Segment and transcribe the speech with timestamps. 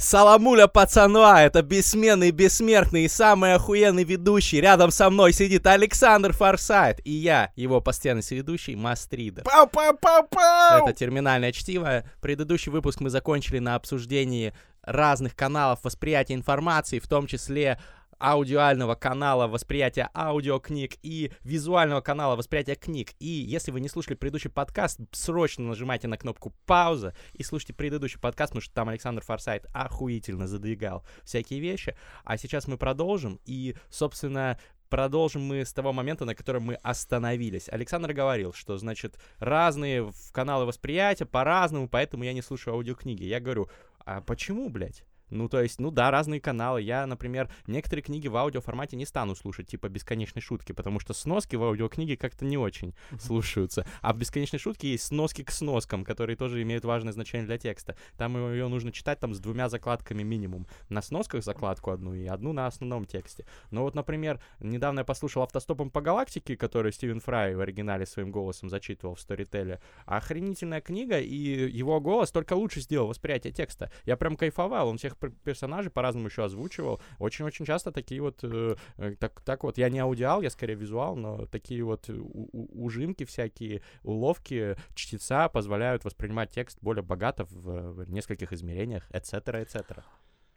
[0.00, 4.58] Саламуля пацанва, это бессменный, бессмертный и самый охуенный ведущий.
[4.58, 7.00] Рядом со мной сидит Александр Форсайт.
[7.04, 9.44] И я, его постоянный ведущий, Мастридер.
[9.44, 10.84] Пау-пау-пау-пау!
[10.84, 12.04] Это терминальное чтиво.
[12.22, 17.78] Предыдущий выпуск мы закончили на обсуждении разных каналов восприятия информации, в том числе
[18.20, 23.12] аудиального канала восприятия аудиокниг и визуального канала восприятия книг.
[23.18, 28.20] И если вы не слушали предыдущий подкаст, срочно нажимайте на кнопку пауза и слушайте предыдущий
[28.20, 31.96] подкаст, потому что там Александр Форсайт охуительно задвигал всякие вещи.
[32.24, 33.40] А сейчас мы продолжим.
[33.46, 34.58] И, собственно,
[34.90, 37.68] продолжим мы с того момента, на котором мы остановились.
[37.70, 43.24] Александр говорил, что, значит, разные каналы восприятия по-разному, поэтому я не слушаю аудиокниги.
[43.24, 43.70] Я говорю,
[44.04, 45.04] а почему, блядь?
[45.30, 46.82] Ну, то есть, ну да, разные каналы.
[46.82, 51.56] Я, например, некоторые книги в аудиоформате не стану слушать, типа бесконечной шутки, потому что сноски
[51.56, 53.86] в аудиокниге как-то не очень слушаются.
[54.00, 57.96] А в бесконечной шутке есть сноски к сноскам, которые тоже имеют важное значение для текста.
[58.16, 60.66] Там ее нужно читать там с двумя закладками минимум.
[60.88, 63.46] На сносках закладку одну и одну на основном тексте.
[63.70, 68.30] Но вот, например, недавно я послушал «Автостопом по галактике», который Стивен Фрай в оригинале своим
[68.30, 69.80] голосом зачитывал в сторителе.
[70.06, 73.90] Охренительная книга, и его голос только лучше сделал восприятие текста.
[74.04, 77.00] Я прям кайфовал, он всех персонажей по-разному еще озвучивал.
[77.18, 81.16] Очень-очень часто такие вот, э, э так, так вот, я не аудиал, я скорее визуал,
[81.16, 82.08] но такие вот
[82.52, 90.02] ужимки всякие, уловки чтеца позволяют воспринимать текст более богато в, в нескольких измерениях, etc., etc.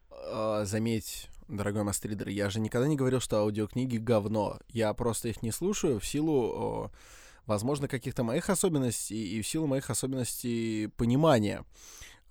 [0.10, 4.60] Uh, заметь, дорогой мастридер, я же никогда не говорил, что аудиокниги говно.
[4.70, 6.92] Я просто их не слушаю в силу,
[7.46, 11.66] возможно, каких-то моих особенностей и в силу моих особенностей понимания.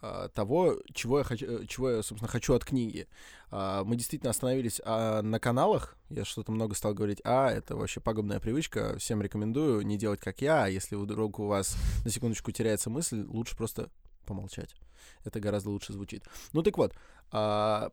[0.05, 3.06] А, того, чего я, хочу, э, чего я, собственно, хочу от книги.
[3.53, 5.97] А, мы действительно остановились а, на каналах.
[6.11, 7.20] Я что-то много стал говорить.
[7.22, 8.98] А, это вообще пагубная привычка.
[8.98, 10.64] Всем рекомендую не делать, как я.
[10.64, 13.91] А если вдруг у вас на секундочку теряется мысль, лучше просто
[14.27, 14.75] помолчать.
[15.23, 16.25] Это гораздо лучше звучит.
[16.53, 16.95] Ну так вот.
[17.30, 17.89] А...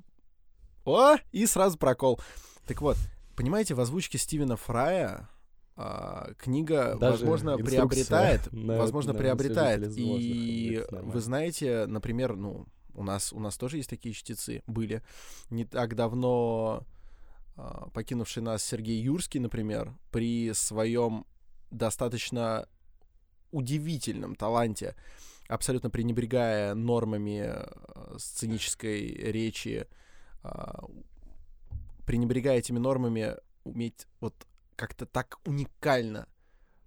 [0.85, 2.19] О, и сразу прокол.
[2.65, 2.97] Так вот,
[3.35, 5.29] понимаете, в озвучке Стивена Фрая
[5.81, 9.93] а, книга, Даже возможно, приобретает, возможно, на приобретает.
[9.95, 12.65] И вы знаете, например, ну,
[12.95, 15.01] у нас, у нас тоже есть такие чтецы, были.
[15.49, 16.83] Не так давно
[17.55, 21.25] а, покинувший нас Сергей Юрский, например, при своем
[21.71, 22.67] достаточно
[23.51, 24.97] удивительном таланте,
[25.47, 29.87] абсолютно пренебрегая нормами а, сценической речи,
[30.43, 30.83] а,
[32.05, 34.45] пренебрегая этими нормами, уметь вот
[34.79, 36.27] как-то так уникально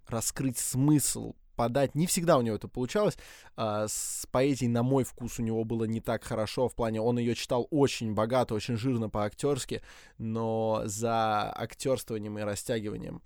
[0.07, 1.93] раскрыть смысл, подать.
[1.93, 3.15] Не всегда у него это получалось.
[3.55, 6.67] А, с поэзией, на мой вкус, у него было не так хорошо.
[6.67, 9.83] В плане, он ее читал очень богато, очень жирно по-актерски,
[10.17, 13.21] но за актерствованием и растягиванием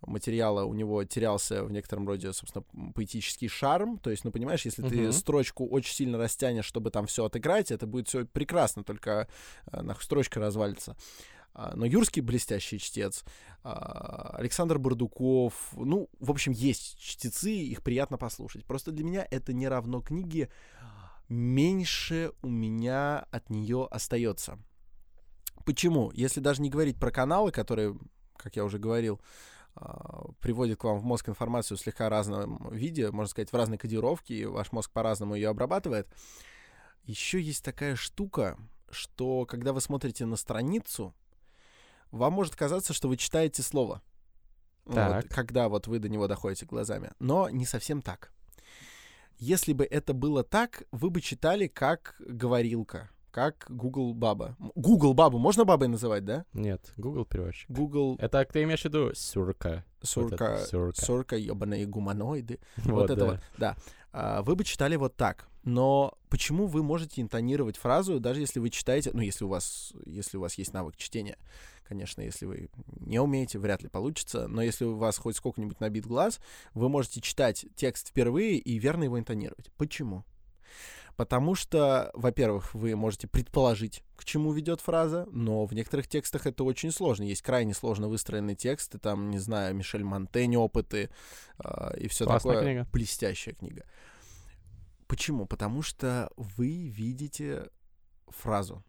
[0.00, 3.98] материала у него терялся в некотором роде, собственно, поэтический шарм.
[3.98, 4.90] То есть, ну, понимаешь, если uh-huh.
[4.90, 9.28] ты строчку очень сильно растянешь, чтобы там все отыграть, это будет все прекрасно, только
[9.70, 10.96] э, нахуй строчка развалится.
[11.58, 13.24] А, но Юрский блестящий чтец,
[13.62, 18.66] а, Александр Бардуков, ну, в общем, есть чтецы, их приятно послушать.
[18.66, 20.50] Просто для меня это не равно книге,
[21.30, 24.58] меньше у меня от нее остается.
[25.64, 26.10] Почему?
[26.12, 27.98] Если даже не говорить про каналы, которые,
[28.36, 29.18] как я уже говорил,
[29.74, 33.78] а, приводит к вам в мозг информацию в слегка разном виде, можно сказать, в разной
[33.78, 36.06] кодировке, и ваш мозг по-разному ее обрабатывает.
[37.04, 38.58] Еще есть такая штука,
[38.90, 41.14] что когда вы смотрите на страницу,
[42.10, 44.02] вам может казаться, что вы читаете слово.
[44.84, 47.10] Вот, когда вот вы до него доходите глазами.
[47.18, 48.32] Но не совсем так.
[49.38, 54.56] Если бы это было так, вы бы читали как говорилка, как Google Баба.
[54.74, 56.46] Google Бабу можно бабой называть, да?
[56.54, 57.68] Нет, Google переводчик.
[57.68, 58.16] Google...
[58.18, 59.84] Это ты имеешь в виду сурка?
[60.00, 62.60] Сурка, вот сурка, сурка ебаные гуманоиды.
[62.76, 63.26] Вот, вот это да.
[63.26, 63.76] вот, да.
[64.12, 65.48] А, вы бы читали вот так.
[65.66, 70.36] Но почему вы можете интонировать фразу, даже если вы читаете, ну, если у вас, если
[70.36, 71.36] у вас есть навык чтения,
[71.88, 76.06] конечно, если вы не умеете, вряд ли получится, но если у вас хоть сколько-нибудь набит
[76.06, 76.38] глаз,
[76.72, 79.72] вы можете читать текст впервые и верно его интонировать.
[79.76, 80.24] Почему?
[81.16, 86.62] Потому что, во-первых, вы можете предположить, к чему ведет фраза, но в некоторых текстах это
[86.62, 87.24] очень сложно.
[87.24, 91.10] Есть крайне сложно выстроенные тексты, там, не знаю, Мишель Монтень опыты
[91.58, 92.62] э, и все такое.
[92.62, 92.86] Книга.
[92.92, 93.84] Блестящая книга.
[95.06, 95.46] Почему?
[95.46, 97.70] Потому что вы видите
[98.28, 98.84] фразу.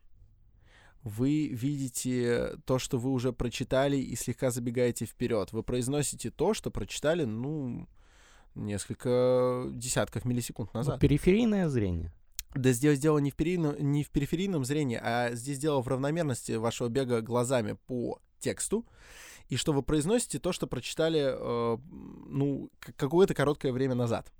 [1.04, 5.54] Вы видите то, что вы уже прочитали, и слегка забегаете вперед.
[5.54, 7.88] Вы произносите то, что прочитали, ну,
[8.56, 10.96] несколько десятков миллисекунд назад.
[10.96, 12.12] Ну, периферийное зрение.
[12.56, 16.54] Да здесь дело не в, периферийном, не в периферийном зрении, а здесь дело в равномерности
[16.54, 18.86] вашего бега глазами по тексту,
[19.50, 21.78] и что вы произносите то, что прочитали, э,
[22.28, 24.32] ну, какое-то короткое время назад.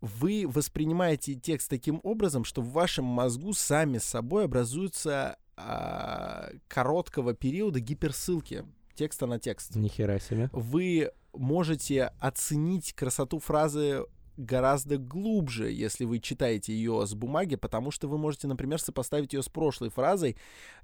[0.00, 7.80] Вы воспринимаете текст таким образом, что в вашем мозгу сами собой образуются а, короткого периода
[7.80, 8.64] гиперссылки
[8.94, 9.74] текста на текст.
[9.76, 10.50] Нихера себе.
[10.52, 14.04] Вы можете оценить красоту фразы
[14.36, 19.42] гораздо глубже, если вы читаете ее с бумаги, потому что вы можете, например, сопоставить ее
[19.42, 20.36] с прошлой фразой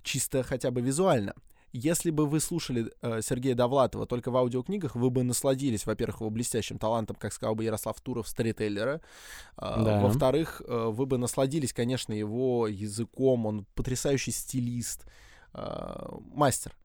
[0.02, 1.34] чисто хотя бы визуально.
[1.76, 6.30] Если бы вы слушали э, Сергея Довлатова только в аудиокнигах, вы бы насладились, во-первых, его
[6.30, 9.00] блестящим талантом, как сказал бы Ярослав Туров, сторителлера.
[9.58, 10.00] Э, Да.
[10.00, 15.04] Во-вторых, э, вы бы насладились, конечно, его языком, он потрясающий стилист,
[15.52, 16.76] э, мастер.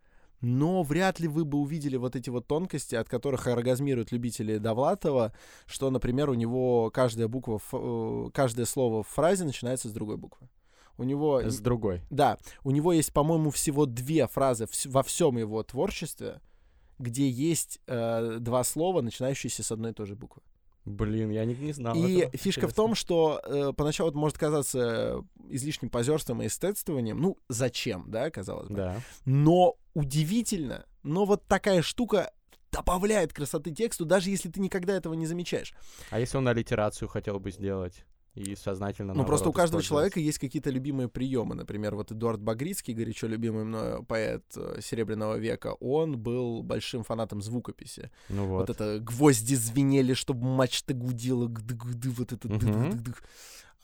[0.42, 5.34] Но вряд ли вы бы увидели вот эти вот тонкости, от которых оргазмируют любители Довлатова,
[5.68, 10.48] что, например, у него каждая буква, э, каждое слово в фразе начинается с другой буквы.
[11.00, 12.02] У него С другой.
[12.10, 16.42] да, у него есть, по-моему, всего две фразы во всем его творчестве,
[17.00, 20.42] где есть э, два слова, начинающиеся с одной и той же буквы.
[20.84, 21.96] Блин, я не, не знал.
[21.96, 22.38] и этого.
[22.38, 22.84] фишка в Интересно.
[22.84, 27.18] том, что э, поначалу это может казаться излишним позерством и эстетствованием.
[27.22, 28.76] Ну, зачем, да, казалось бы.
[28.76, 29.02] Да.
[29.26, 32.32] Но удивительно, но вот такая штука
[32.72, 35.74] добавляет красоты тексту, даже если ты никогда этого не замечаешь.
[36.10, 38.04] А если он аллитерацию хотел бы сделать
[38.40, 41.56] и сознательно Ну, просто у каждого человека есть какие-то любимые приемы.
[41.56, 47.42] Например, вот Эдуард Багрицкий, горячо любимый мною поэт э, Серебряного века, он был большим фанатом
[47.42, 48.12] звукописи.
[48.30, 48.70] Ну Вот, вот.
[48.70, 53.04] это гвозди звенели, чтобы мачта гудела, вот это Мгм.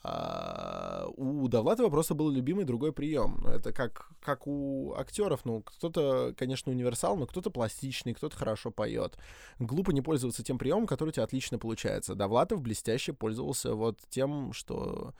[0.02, 3.40] А, у Довлатова просто был любимый другой прием.
[3.42, 5.44] Ну, Это как, как у актеров.
[5.44, 9.18] Ну, кто-то, конечно, универсал, но кто-то пластичный, кто-то хорошо поет.
[9.58, 12.14] Глупо не пользоваться тем приемом, который у тебя отлично получается.
[12.14, 15.14] Довлатов блестяще пользовался вот тем, что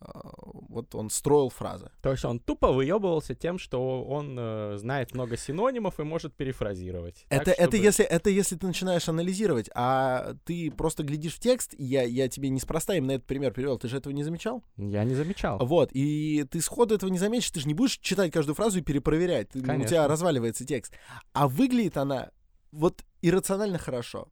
[0.00, 1.90] вот он строил фразы.
[2.02, 7.24] То есть он тупо выебывался тем, что он э, знает много синонимов и может перефразировать.
[7.28, 11.40] Так, Это, это, чтобы- если, это если ты начинаешь анализировать, а ты просто глядишь в
[11.40, 14.62] текст, и я, я тебе неспроста именно этот пример привел, ты же этого не замечал?
[14.76, 15.58] Я не замечал.
[15.58, 18.82] Вот, и ты сходу этого не заметишь, ты же не будешь читать каждую фразу и
[18.82, 19.88] перепроверять, Ты- у Конечно.
[19.88, 20.92] тебя разваливается текст.
[21.32, 22.30] А выглядит она
[22.70, 24.28] вот иррационально хорошо.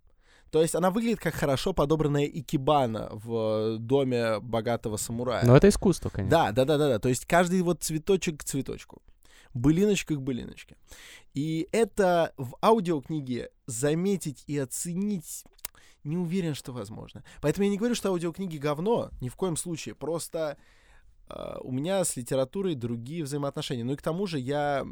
[0.50, 5.44] То есть она выглядит как хорошо подобранная икебана в доме богатого самурая.
[5.44, 6.30] Но это искусство, конечно.
[6.30, 6.98] Да, да, да, да, да.
[6.98, 9.02] То есть каждый вот цветочек к цветочку.
[9.54, 10.76] Былиночка к былиночке.
[11.34, 15.44] И это в аудиокниге заметить и оценить
[16.04, 17.24] не уверен, что возможно.
[17.40, 19.94] Поэтому я не говорю, что аудиокниги говно, ни в коем случае.
[19.94, 20.85] Просто э,
[21.28, 23.84] у меня с литературой другие взаимоотношения.
[23.84, 24.86] Ну и к тому же я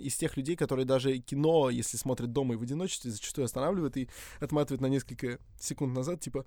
[0.00, 4.08] из тех людей, которые даже кино, если смотрят дома и в одиночестве, зачастую останавливают и
[4.40, 6.44] отматывают на несколько секунд назад, типа,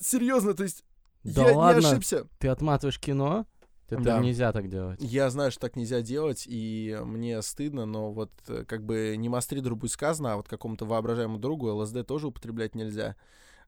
[0.00, 0.84] серьезно, то есть
[1.24, 1.80] Да я ладно?
[1.80, 2.26] не ошибся.
[2.38, 3.46] Ты отматываешь кино?
[3.88, 4.18] Это Да.
[4.20, 4.98] нельзя так делать.
[5.00, 9.28] Я знаю, что так нельзя делать, и мне стыдно, но вот э, как бы не
[9.28, 13.14] мастридру будет сказано, а вот какому-то воображаемому другу ЛСД тоже употреблять нельзя.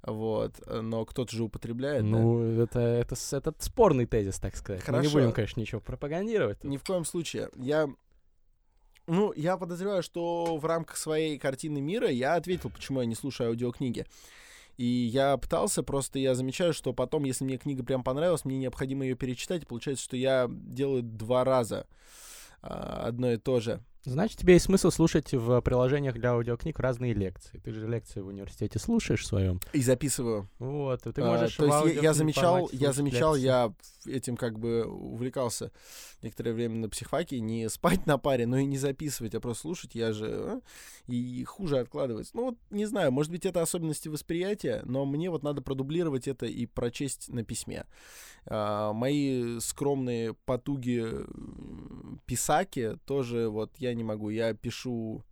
[0.02, 2.08] Вот, э, но кто-то же употребляет, да?
[2.08, 4.82] Ну, это, это, с- это спорный тезис, так сказать.
[4.86, 5.18] Мы не Хорошо.
[5.18, 6.62] будем, конечно, ничего пропагандировать.
[6.64, 7.50] Ни в коем случае.
[7.56, 7.88] Я...
[9.06, 13.48] Ну, я подозреваю, что в рамках своей картины мира я ответил, почему я не слушаю
[13.50, 14.06] аудиокниги.
[14.76, 19.04] И я пытался, просто я замечаю, что потом, если мне книга прям понравилась, мне необходимо
[19.04, 19.62] ее перечитать.
[19.64, 21.86] И получается, что я делаю два раза
[22.62, 23.80] а, одно и то же.
[24.04, 27.58] Значит, тебе есть смысл слушать в приложениях для аудиокниг разные лекции.
[27.58, 29.60] Ты же лекции в университете слушаешь в своем.
[29.72, 30.48] И записываю.
[30.58, 33.46] Вот, и ты А, можешь то в есть я- я, замечал, я замечал, лекции.
[33.46, 33.74] я
[34.06, 35.72] этим как бы увлекался
[36.22, 39.94] некоторое время на психфаке, не спать на паре, но и не записывать, а просто слушать,
[39.94, 40.60] я же а,
[41.06, 42.32] и хуже откладывается.
[42.34, 46.46] Ну вот не знаю, может быть это особенности восприятия, но мне вот надо продублировать это
[46.46, 47.84] и прочесть на письме.
[48.46, 51.06] А, мои скромные потуги
[52.26, 55.24] писаки тоже вот я не могу, я пишу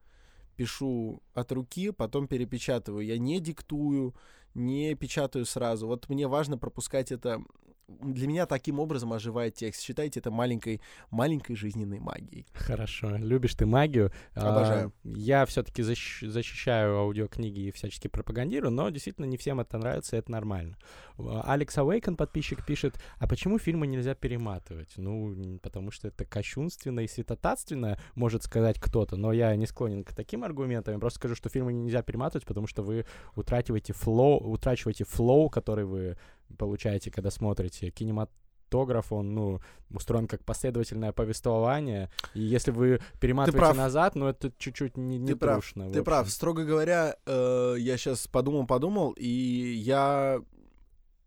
[0.56, 3.04] пишу от руки, потом перепечатываю.
[3.04, 4.14] Я не диктую,
[4.54, 5.86] не печатаю сразу.
[5.86, 7.42] Вот мне важно пропускать это.
[7.88, 9.80] Для меня таким образом оживает текст.
[9.80, 12.44] Считайте это маленькой, маленькой жизненной магией.
[12.52, 13.16] Хорошо.
[13.16, 14.10] Любишь ты магию.
[14.34, 14.92] А, Обожаю.
[15.04, 20.32] я все-таки защищаю аудиокниги и всячески пропагандирую, но действительно не всем это нравится, и это
[20.32, 20.76] нормально.
[21.16, 24.92] А, Алекс Авейкон, подписчик, пишет, а почему фильмы нельзя перематывать?
[24.96, 30.12] Ну, потому что это кощунственно и святотатственно, может сказать кто-то, но я не склонен к
[30.12, 30.94] таким аргументам.
[30.94, 35.84] Я просто скажу, что фильмы нельзя перематывать, потому что вы утрачиваете flow, утрачиваете flow, который
[35.84, 36.18] вы
[36.58, 37.90] получаете, когда смотрите.
[37.90, 39.60] Кинематограф, он, ну,
[39.90, 45.36] устроен как последовательное повествование, и если вы перематываете назад, ну, это чуть-чуть не, не Ты
[45.36, 46.30] прав, трушно, Ты прав.
[46.30, 50.42] Строго говоря, э, я сейчас подумал-подумал, и я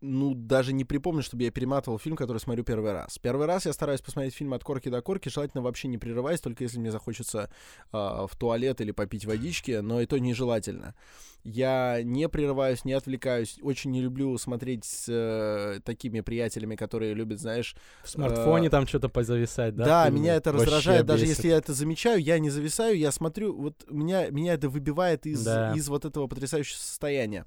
[0.00, 3.18] ну, даже не припомню, чтобы я перематывал фильм, который смотрю первый раз.
[3.18, 6.64] Первый раз я стараюсь посмотреть фильм от корки до корки, желательно вообще не прерываясь, только
[6.64, 7.50] если мне захочется
[7.92, 10.94] э, в туалет или попить водички, но это нежелательно.
[11.42, 13.58] Я не прерываюсь, не отвлекаюсь.
[13.62, 17.74] Очень не люблю смотреть с э, такими приятелями, которые любят, знаешь...
[18.04, 19.84] В смартфоне э, там что-то позависать, да?
[19.84, 21.06] Да, меня это раздражает.
[21.06, 25.26] Даже если я это замечаю, я не зависаю, я смотрю, вот меня, меня это выбивает
[25.26, 25.72] из, да.
[25.74, 27.46] из вот этого потрясающего состояния.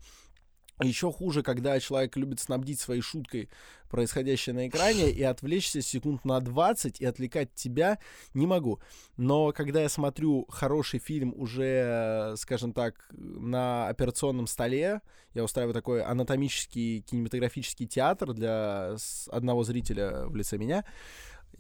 [0.82, 3.50] Еще хуже, когда человек любит снабдить своей шуткой
[3.90, 8.00] происходящее на экране и отвлечься секунд на 20 и отвлекать тебя
[8.34, 8.80] не могу.
[9.18, 15.02] Но когда я смотрю хороший фильм уже, скажем так, на операционном столе,
[15.36, 18.96] я устраиваю такой анатомический кинематографический театр для
[19.30, 20.86] одного зрителя в лице меня,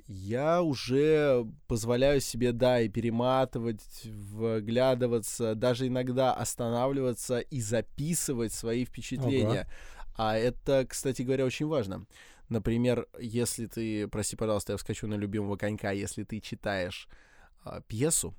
[0.07, 9.61] я уже позволяю себе, да, и перематывать, вглядываться, даже иногда останавливаться и записывать свои впечатления.
[9.61, 9.71] Ага.
[10.15, 12.05] А это, кстати говоря, очень важно.
[12.49, 17.07] Например, если ты, прости, пожалуйста, я вскочу на любимого конька, если ты читаешь
[17.63, 18.35] а, пьесу,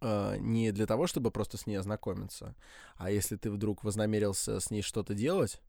[0.00, 2.54] а, не для того, чтобы просто с ней ознакомиться,
[2.96, 5.60] а если ты вдруг вознамерился с ней что-то делать,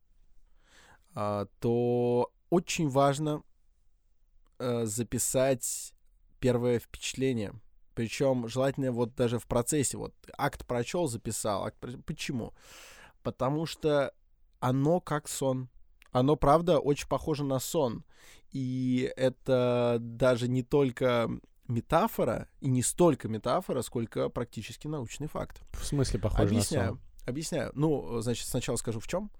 [1.14, 3.42] а, то очень важно
[4.60, 5.94] э, записать
[6.38, 7.54] первое впечатление.
[7.94, 9.98] Причем желательно вот даже в процессе.
[9.98, 11.64] Вот акт прочел, записал.
[11.64, 11.76] Акт...
[12.06, 12.54] Почему?
[13.22, 14.14] Потому что
[14.60, 15.68] оно как сон.
[16.12, 18.04] Оно, правда, очень похоже на сон.
[18.52, 21.28] И это даже не только
[21.68, 25.62] метафора, и не столько метафора, сколько практически научный факт.
[25.72, 26.84] В смысле похоже Объясняю.
[26.84, 27.00] на сон?
[27.26, 27.70] Объясняю.
[27.74, 29.30] Ну, значит, сначала скажу в чем.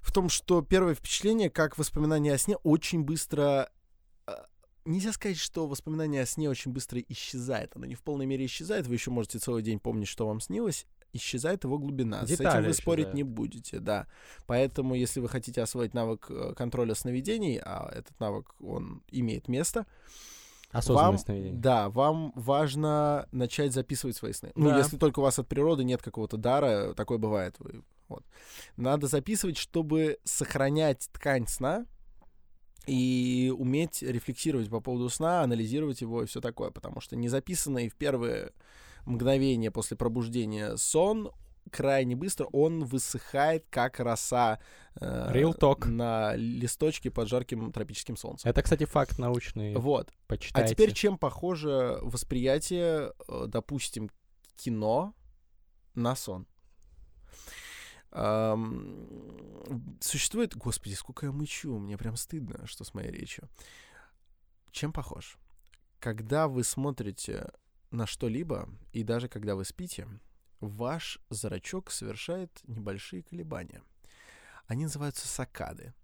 [0.00, 3.70] В том, что первое впечатление, как воспоминание о сне, очень быстро
[4.90, 7.72] нельзя сказать, что воспоминание о сне очень быстро исчезает.
[7.74, 8.86] Оно не в полной мере исчезает.
[8.86, 10.86] Вы еще можете целый день помнить, что вам снилось.
[11.12, 12.24] Исчезает его глубина.
[12.24, 13.14] Детали С этим вы спорить исчезают.
[13.14, 14.06] не будете, да.
[14.46, 19.86] Поэтому, если вы хотите освоить навык э, контроля сновидений, а этот навык, он имеет место,
[20.94, 21.18] вам,
[21.60, 24.52] Да, вам важно начать записывать свои сны.
[24.54, 24.72] Ну, да.
[24.72, 27.56] Ну, если только у вас от природы нет какого-то дара, такое бывает.
[28.08, 28.24] Вот.
[28.76, 31.86] Надо записывать, чтобы сохранять ткань сна,
[32.90, 37.94] и уметь рефлексировать по поводу сна, анализировать его и все такое, потому что незаписанный в
[37.94, 38.50] первые
[39.06, 41.30] мгновения после пробуждения сон
[41.70, 44.58] крайне быстро он высыхает, как роса
[45.00, 45.86] э, Real talk.
[45.86, 48.50] на листочке под жарким тропическим солнцем.
[48.50, 49.76] Это, кстати, факт научный.
[49.76, 50.10] Вот.
[50.26, 50.66] Почитайте.
[50.66, 54.10] А теперь чем похоже восприятие, э, допустим,
[54.56, 55.14] кино
[55.94, 56.48] на сон?
[60.00, 60.56] Существует...
[60.56, 63.48] Господи, сколько я мычу, мне прям стыдно, что с моей речью.
[64.72, 65.38] Чем похож?
[65.98, 67.50] Когда вы смотрите
[67.90, 70.08] на что-либо, и даже когда вы спите,
[70.60, 73.82] ваш зрачок совершает небольшие колебания.
[74.66, 75.94] Они называются сакады.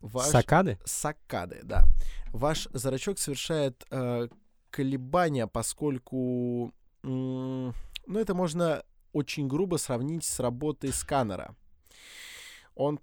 [0.00, 0.28] Ваш...
[0.28, 0.78] Сакады?
[0.84, 1.84] Сакады, да.
[2.32, 4.28] Ваш зрачок совершает э,
[4.70, 6.72] колебания, поскольку...
[7.02, 7.74] М-
[8.06, 8.84] ну, это можно
[9.16, 11.56] очень грубо сравнить с работой сканера.
[12.74, 13.00] Он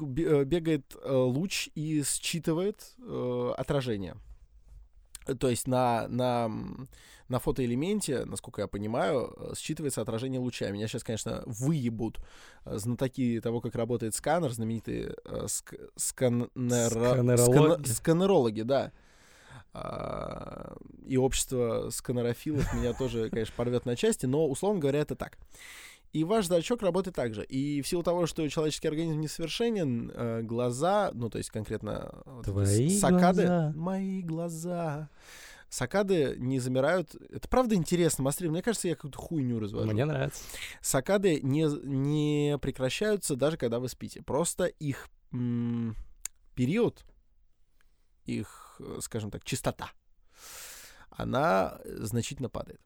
[0.00, 4.16] бегает э, луч и считывает э, отражение.
[5.38, 6.50] То есть на, на,
[7.28, 10.70] на фотоэлементе, насколько я понимаю, э, считывается отражение луча.
[10.70, 12.18] Меня сейчас, конечно, выебут
[12.64, 15.14] знатоки того, как работает сканер, знаменитые
[15.46, 17.36] ск сканера...
[17.36, 18.92] скан сканерологи, да.
[19.78, 20.74] А,
[21.06, 25.36] и общество сканерофилов меня тоже, конечно, порвет на части, но, условно говоря, это так.
[26.14, 27.44] И ваш зрачок работает так же.
[27.44, 32.98] И в силу того, что человеческий организм несовершенен, э, глаза, ну, то есть конкретно Твои
[32.98, 33.72] сакады, глаза.
[33.76, 35.10] мои глаза,
[35.68, 37.14] сакады не замирают.
[37.28, 38.52] Это правда интересно, Мастрин.
[38.52, 39.92] Мне кажется, я какую-то хуйню развожу.
[39.92, 40.42] Мне нравится.
[40.80, 44.22] Сакады не, не прекращаются даже когда вы спите.
[44.22, 45.96] Просто их м-
[46.54, 47.04] период,
[48.24, 49.90] их Э, скажем так, чистота,
[51.10, 52.80] она значительно падает,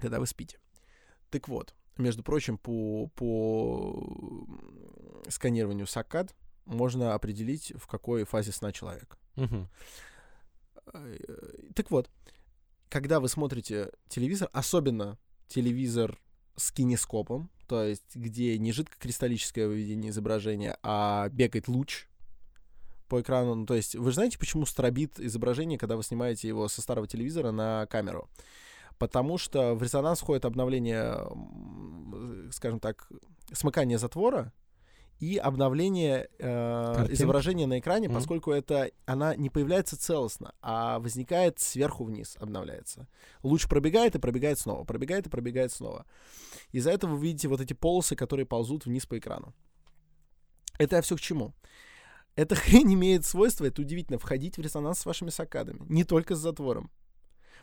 [0.00, 0.58] когда вы спите.
[1.30, 4.46] Так вот, между прочим, по, по
[5.28, 9.18] сканированию сакад можно определить, в какой фазе сна человек.
[9.36, 9.68] Угу.
[11.74, 12.10] Так вот,
[12.88, 16.20] когда вы смотрите телевизор, особенно телевизор
[16.56, 22.06] с кинескопом, то есть где не жидкокристаллическое выведение изображения, а бегает луч,
[23.12, 23.54] по экрану.
[23.54, 27.06] Ну, то есть вы же знаете, почему стробит изображение, когда вы снимаете его со старого
[27.06, 28.30] телевизора на камеру?
[28.98, 31.18] Потому что в резонанс входит обновление,
[32.52, 33.06] скажем так,
[33.52, 34.50] смыкание затвора,
[35.20, 38.16] и обновление э, изображения на экране, Мгм.
[38.16, 43.06] поскольку это она не появляется целостно, а возникает сверху вниз, обновляется.
[43.42, 46.06] Луч пробегает и пробегает снова, пробегает и пробегает снова.
[46.72, 49.52] Из-за этого вы видите вот эти полосы, которые ползут вниз по экрану.
[50.78, 51.52] Это я все к чему?
[52.34, 56.38] Эта хрень имеет свойство, это удивительно, входить в резонанс с вашими сакадами, не только с
[56.38, 56.90] затвором.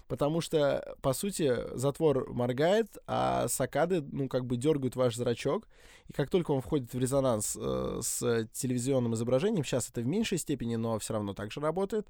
[0.07, 5.67] Потому что, по сути, затвор моргает, а сакады, ну, как бы дергают ваш зрачок.
[6.07, 10.39] И как только он входит в резонанс э, с телевизионным изображением, сейчас это в меньшей
[10.39, 12.07] степени, но все равно так же работает,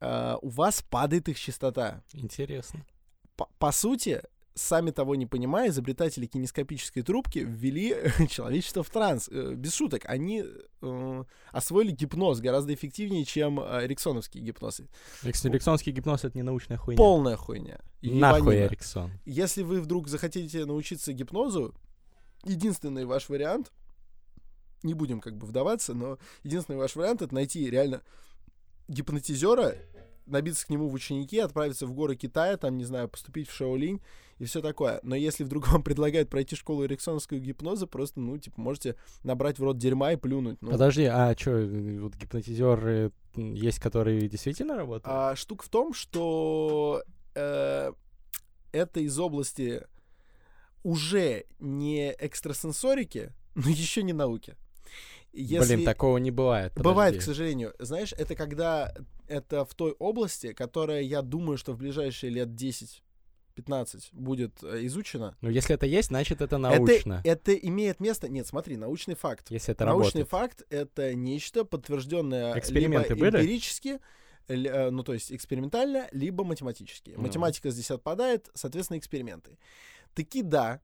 [0.00, 2.02] э, у вас падает их частота.
[2.12, 2.84] Интересно.
[3.36, 4.20] По, по сути,
[4.58, 7.96] сами того не понимая, изобретатели кинескопической трубки ввели
[8.28, 9.28] человечество в транс.
[9.30, 10.44] Э, без шуток, они
[10.82, 14.80] э, освоили гипноз гораздо эффективнее, чем э, эриксоновский гипноз.
[15.22, 16.96] Эрикс- Эриксонский гипноз— это не научная хуйня.
[16.98, 17.80] Полная хуйня.
[18.02, 18.66] Нахуй Ебанина.
[18.66, 19.12] Эриксон.
[19.24, 21.74] Если вы вдруг захотите научиться гипнозу,
[22.44, 23.72] единственный ваш вариант,
[24.82, 28.02] не будем как бы вдаваться, но единственный ваш вариант это найти реально
[28.88, 29.74] гипнотизера,
[30.28, 34.00] набиться к нему в ученики, отправиться в горы Китая, там, не знаю, поступить в Шаолинь
[34.38, 35.00] и все такое.
[35.02, 39.62] Но если вдруг вам предлагают пройти школу эриксоновского гипноза, просто, ну, типа, можете набрать в
[39.62, 40.58] рот дерьма и плюнуть.
[40.60, 45.06] Ну, Подожди, а что, вот гипнотизеры есть, которые действительно работают?
[45.06, 47.02] А штука в том, что
[47.34, 47.92] э,
[48.72, 49.86] это из области
[50.82, 54.56] уже не экстрасенсорики, но еще не науки.
[55.32, 55.76] Если...
[55.76, 56.72] Блин, такого не бывает.
[56.74, 57.26] Бывает, к подожди.
[57.26, 57.74] сожалению.
[57.78, 58.94] Знаешь, это когда
[59.28, 65.36] это в той области, которая, я думаю, что в ближайшие лет 10-15 будет э, изучена.
[65.40, 67.20] Ну, если это есть, значит, это научно.
[67.24, 68.28] Это, это имеет место.
[68.28, 69.50] Нет, смотри, научный факт.
[69.50, 70.28] Если это Научный работает.
[70.28, 73.36] факт это нечто подтвержденное Эксперименты либо были?
[73.42, 74.00] эмпирически,
[74.48, 77.12] э, ну то есть экспериментально, либо математически.
[77.16, 77.22] Ну.
[77.22, 79.58] Математика здесь отпадает, соответственно, эксперименты.
[80.14, 80.80] Таки да,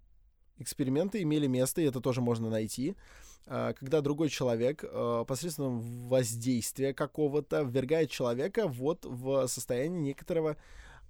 [0.58, 2.94] эксперименты имели место, и это тоже можно найти,
[3.78, 10.56] когда другой человек э, посредством воздействия какого-то ввергает человека вот в состояние некоторого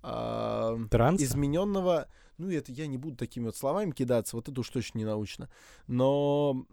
[0.02, 1.22] а, Транс?
[1.22, 5.04] измененного, ну это я не буду такими вот словами кидаться, вот это уж точно не
[5.04, 5.48] научно,
[5.86, 6.66] но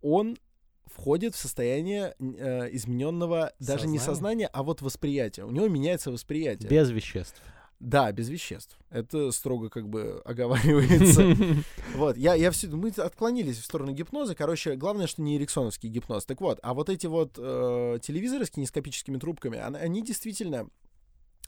[0.00, 0.38] он
[0.86, 3.98] входит в состояние э, измененного даже не Сознания?
[3.98, 5.44] сознания, а вот восприятия.
[5.44, 6.68] У него меняется восприятие.
[6.68, 7.40] Без веществ.
[7.82, 8.78] Да, без веществ.
[8.90, 11.36] Это строго как бы оговаривается.
[11.96, 14.34] Вот, я, я все, мы отклонились в сторону гипноза.
[14.34, 16.24] Короче, главное, что не эриксоновский гипноз.
[16.24, 20.68] Так вот, а вот эти вот э, телевизоры с кинескопическими трубками, они действительно,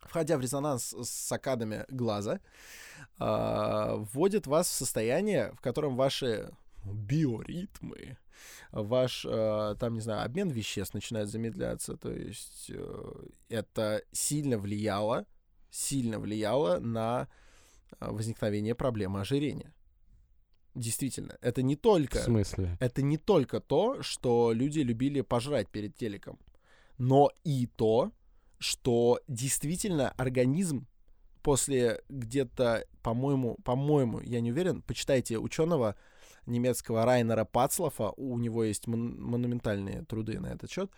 [0.03, 2.41] входя в резонанс с сакадами глаза,
[3.21, 6.51] э, вводят вас в состояние, в котором ваши
[6.85, 8.19] биоритмы,
[8.73, 11.97] ваш, э, там, не знаю, обмен веществ начинает замедляться.
[11.97, 13.13] То есть э,
[13.49, 15.27] это сильно влияло,
[15.75, 17.29] сильно влияло на
[18.01, 19.73] э, возникновение проблемы ожирения.
[20.75, 22.77] Действительно, это не В только смысле?
[22.81, 26.39] это не только то, что люди любили пожрать перед телеком,
[26.99, 28.13] но и то,
[28.59, 30.87] что действительно организм
[31.43, 35.97] после где-то, по-моему, по-моему, я не уверен, почитайте ученого
[36.47, 40.91] немецкого Райнера Пацлофа, у него есть мон- монументальные труды на этот счет,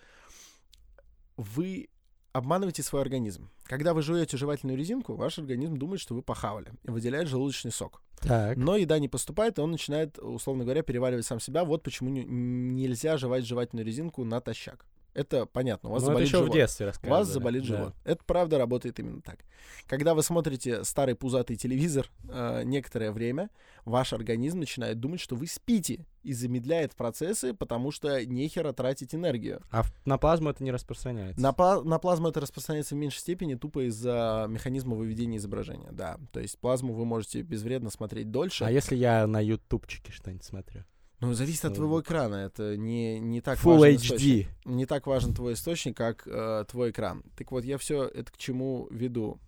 [1.37, 1.89] вы
[2.37, 3.51] обманываете свой организм.
[3.65, 8.03] Когда вы жуете жевательную резинку, ваш организм думает, что вы похавали и выделяет желудочный сок.
[8.21, 8.57] Так.
[8.57, 11.65] Но еда не поступает, и он начинает, условно говоря, переваривать сам себя.
[11.65, 14.85] Вот почему не- нельзя жевать жевательную резинку натощак.
[15.17, 15.89] Это понятно.
[15.89, 16.55] У вас Ну, это заболит еще в живот.
[16.55, 17.67] детстве У вас заболит да.
[17.69, 17.95] живот.
[18.05, 19.39] Это правда работает именно так.
[19.87, 23.49] Когда вы смотрите старый пузатый телевизор э, некоторое время,
[23.87, 29.63] ваш организм начинает думать, что вы спите и замедляет процессы, потому что нехера тратить энергию.
[29.71, 31.41] А в- на плазму это не распространяется.
[31.41, 35.89] На, пла- на плазму это распространяется в меньшей степени тупо из-за механизма выведения изображения.
[35.93, 38.65] Да, то есть плазму вы можете безвредно смотреть дольше.
[38.65, 40.85] А если я на ютубчике что-нибудь смотрю?
[41.21, 42.35] Ну, зависит от твоего экрана.
[42.35, 44.47] Это не, не так Full важен источник.
[44.47, 44.49] HD.
[44.67, 47.25] Не так важен твой источник, как э, твой экран.
[47.37, 49.41] Так вот, я все это к чему веду.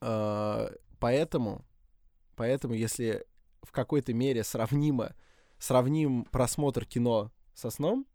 [0.00, 0.68] Э,
[1.00, 1.64] поэтому,
[2.36, 3.26] поэтому, если
[3.62, 5.16] в какой-то мере сравнимо,
[5.58, 8.06] сравним просмотр кино со сном,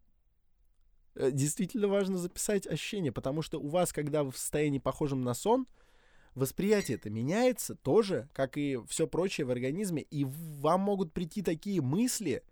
[1.16, 5.34] э, действительно важно записать ощущение, потому что у вас, когда вы в состоянии похожем на
[5.34, 5.66] сон,
[6.34, 11.80] восприятие это меняется тоже, как и все прочее в организме, и вам могут прийти такие
[11.80, 12.42] мысли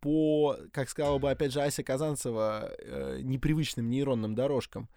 [0.00, 4.88] по, как сказала бы опять же Ася Казанцева, э, непривычным нейронным дорожкам,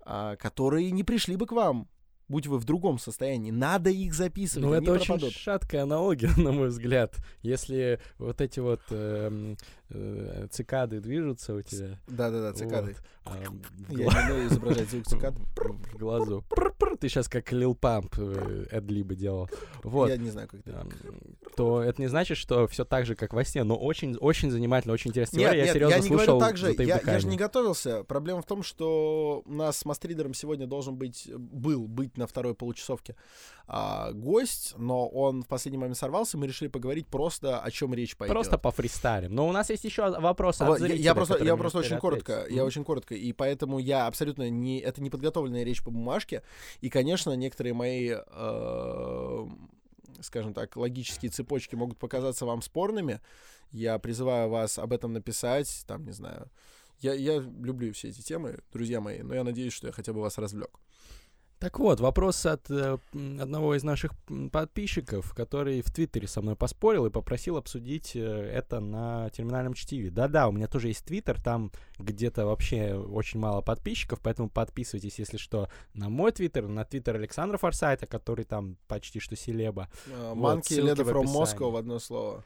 [0.00, 1.88] а, которые не пришли бы к вам,
[2.28, 3.50] будь вы в другом состоянии.
[3.50, 5.32] Надо их записывать, Ну, это очень пропадут.
[5.32, 7.16] шаткая аналогия, на мой взгляд.
[7.42, 9.56] Если вот эти вот эм,
[9.90, 11.98] э, цикады движутся у тебя...
[12.06, 12.96] Да-да-да, цикады.
[13.24, 13.36] вот,
[13.90, 15.34] Я гла- не умею изображать звук цикад.
[15.56, 16.44] в глазу.
[17.00, 19.48] Ты сейчас как Лил Памп э, Эдли бы делал.
[19.84, 20.08] Вот.
[20.08, 20.86] Я не знаю, как это.
[21.58, 24.94] То это не значит, что все так же, как во сне, но очень, очень занимательно,
[24.94, 25.38] очень интересно.
[25.38, 28.04] Нет, я нет, серьезно я не говорю так же, я, я же не готовился.
[28.04, 32.54] Проблема в том, что у нас с мастридером сегодня должен быть, был быть на второй
[32.54, 33.16] получасовке
[33.66, 38.16] а, гость, но он в последний момент сорвался, мы решили поговорить просто, о чем речь
[38.16, 38.34] пойдет.
[38.34, 39.34] Просто по фристайлям.
[39.34, 42.36] Но у нас есть еще вопрос от Вот, я, просто, я просто очень успели коротко,
[42.42, 42.56] ответить.
[42.56, 46.44] я очень коротко, и поэтому я абсолютно не, это не подготовленная речь по бумажке,
[46.82, 49.46] и, конечно, некоторые мои, э,
[50.22, 53.20] скажем так, логические цепочки могут показаться вам спорными.
[53.70, 56.50] Я призываю вас об этом написать, там, не знаю.
[57.00, 60.20] Я, я люблю все эти темы, друзья мои, но я надеюсь, что я хотя бы
[60.20, 60.80] вас развлек.
[61.58, 64.12] Так вот, вопрос от э, одного из наших
[64.52, 70.10] подписчиков, который в Твиттере со мной поспорил и попросил обсудить э, это на терминальном чтиве.
[70.10, 75.36] Да-да, у меня тоже есть Твиттер, там где-то вообще очень мало подписчиков, поэтому подписывайтесь, если
[75.36, 79.88] что, на мой Твиттер, на Твиттер Александра Форсайта, который там почти что селеба.
[80.06, 81.24] Вот, Манки ссылки Леда from.
[81.24, 82.44] Moscow в одно слово.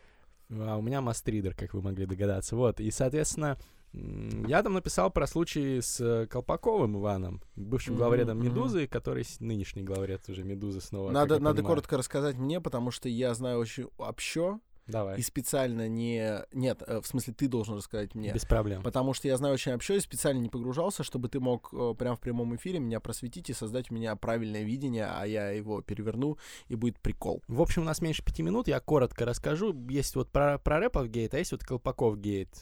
[0.51, 2.57] А у меня мастридер, как вы могли догадаться.
[2.57, 3.59] Вот, и, соответственно,
[3.92, 8.42] я там написал про случай с э, Колпаковым Иваном, бывшим главредом.
[8.42, 11.11] «Медузы», который нынешний главред уже «Медузы» снова.
[11.11, 16.44] Надо, надо коротко рассказать мне, потому что я знаю очень общо Давай, и специально не...
[16.52, 18.33] Нет, э, в смысле, ты должен рассказать мне.
[18.33, 18.83] без проблем.
[18.83, 22.16] Потому что я знаю очень общо и специально не погружался, чтобы ты мог э, прямо
[22.16, 26.37] в прямом эфире меня просветить и создать у меня правильное видение, а я его переверну,
[26.68, 27.42] и будет прикол.
[27.46, 29.74] В общем, у нас меньше пяти минут, я коротко расскажу.
[29.88, 32.61] Есть вот про, про рэпов гейт, а есть вот Колпаков гейт.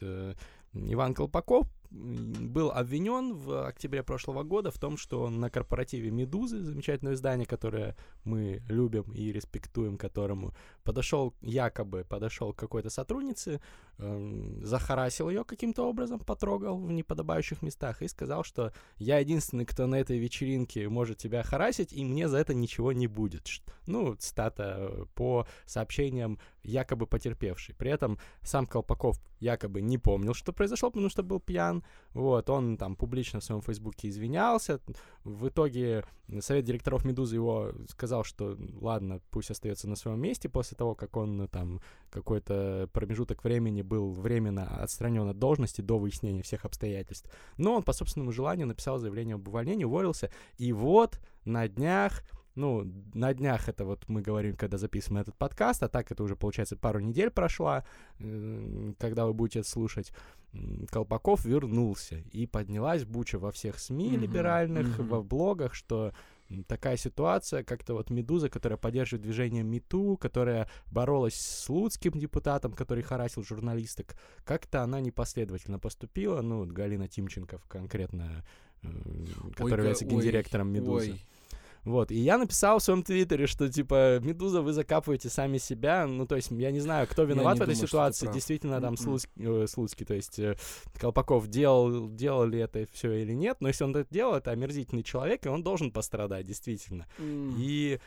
[0.73, 6.61] Иван Колпаков был обвинен в октябре прошлого года в том, что он на корпоративе «Медузы»,
[6.63, 10.55] замечательное издание, которое мы любим и респектуем, которому
[10.91, 13.61] подошел, якобы подошел к какой-то сотруднице,
[13.99, 19.87] эм, захарасил ее каким-то образом, потрогал в неподобающих местах и сказал, что я единственный, кто
[19.87, 23.47] на этой вечеринке может тебя харасить, и мне за это ничего не будет.
[23.87, 27.77] Ну, цитата э, по сообщениям якобы потерпевший.
[27.77, 31.85] При этом сам Колпаков якобы не помнил, что произошло, потому что был пьян.
[32.13, 34.81] Вот, он там публично в своем фейсбуке извинялся.
[35.25, 36.05] В итоге
[36.41, 41.15] совет директоров «Медузы» его сказал, что ладно, пусть остается на своем месте после того, как
[41.19, 47.31] он э, там какой-то промежуток времени был временно отстранен от должности до выяснения всех обстоятельств.
[47.59, 50.31] Но он по собственному желанию написал заявление об увольнении, уволился.
[50.57, 52.23] И вот на днях
[52.55, 56.35] ну, на днях это вот мы говорим, когда записываем этот подкаст, а так это уже,
[56.35, 57.85] получается, пару недель прошла,
[58.19, 60.13] когда вы будете это слушать.
[60.91, 65.09] Колпаков вернулся, и поднялась буча во всех СМИ Мгм, либеральных, мгм.
[65.09, 66.13] во блогах, что
[66.67, 73.03] такая ситуация, как-то вот «Медуза», которая поддерживает движение МИТУ, которая боролась с Луцким депутатом, который
[73.03, 78.45] харасил журналисток, как-то она непоследовательно поступила, ну, Галина Тимченков конкретно,
[78.83, 78.89] э,
[79.53, 81.13] которая Ой, является ой, гендиректором «Медузы».
[81.13, 81.25] ой.
[81.85, 86.07] Вот, и я написал в своем твиттере, что, типа, «Медуза, вы закапываете сами себя».
[86.07, 88.31] Ну, то есть, я не знаю, кто виноват в этой думаю, ситуации.
[88.33, 88.97] Действительно, там.
[88.97, 90.57] Слуцкий, э, Слуцкий, то есть, э,
[90.99, 93.59] Колпаков делал, делал ли это все или нет.
[93.61, 97.07] Но если он это делал, это омерзительный человек, и он должен пострадать, действительно.
[97.59, 97.99] И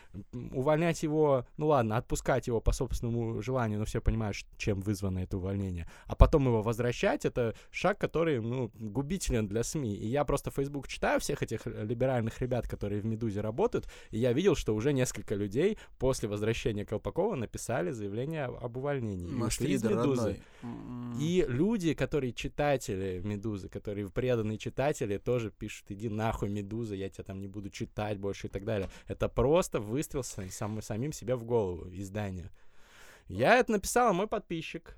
[0.52, 5.38] увольнять его, ну ладно, отпускать его по собственному желанию, но все понимают, чем вызвано это
[5.38, 5.90] увольнение.
[6.06, 9.96] А потом его возвращать, это шаг, который, ну, губителен для СМИ.
[9.96, 13.63] И я просто Facebook читаю всех этих либеральных ребят, которые в «Медузе» работают,
[14.12, 19.28] и я видел, что уже несколько людей после возвращения Колпакова написали заявление об- увольнении.
[19.30, 20.22] И ушли из «Медузы».
[20.22, 20.42] родной.
[20.64, 21.18] М.
[21.20, 27.24] И люди, которые читатели Медузы, которые преданные читатели, тоже пишут, иди нахуй, Медуза, я тебя
[27.24, 28.90] там не буду читать больше и так далее.
[29.08, 32.50] Это просто выстрел сам, сам- самим себе в голову изданию.
[33.28, 34.98] Я это написал, а мой подписчик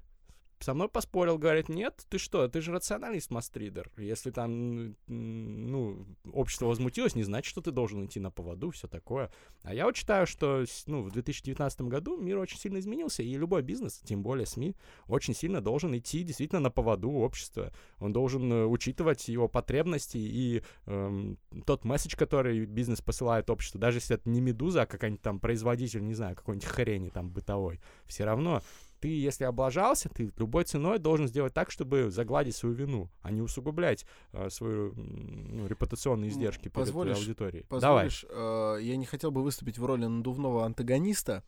[0.60, 3.92] со мной поспорил, говорит, нет, ты что, ты же рационалист, мастридер.
[3.98, 9.32] Если там, ну, общество возмутилось, не значит, что ты должен идти на поводу, все такое.
[9.64, 13.62] А я вот считаю, что, ну, в 2019 году мир очень сильно изменился, и любой
[13.62, 14.76] бизнес, тем более СМИ,
[15.08, 17.72] очень сильно должен идти действительно на поводу общества.
[18.00, 23.98] Он должен э, учитывать его потребности и эм, тот месседж, который бизнес посылает обществу, даже
[23.98, 28.26] если это не Медуза, а какой-нибудь там производитель, не знаю, какой-нибудь хрени там бытовой, все
[28.26, 28.62] равно
[29.06, 33.40] ты, если облажался, ты любой ценой должен сделать так, чтобы загладить свою вину, а не
[33.40, 37.68] усугублять э, свою ну, репутационные издержки перед позволишь- аудиторией.
[37.70, 38.06] Давай.
[38.06, 41.44] Позволишь, э, я не хотел бы выступить в роли надувного антагониста,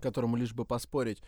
[0.00, 1.20] которому лишь бы поспорить,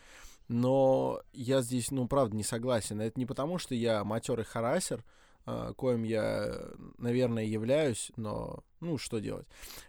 [0.47, 3.01] но я здесь, ну, правда, не согласен.
[3.01, 5.03] Это не потому, что я матерый харасер,
[5.45, 6.57] э, коим я,
[6.99, 9.49] наверное, являюсь, но, ну, что делать.